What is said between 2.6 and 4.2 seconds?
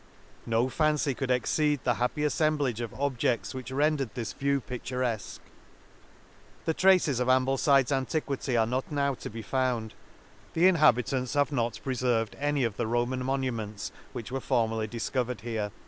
of obje&s which rendered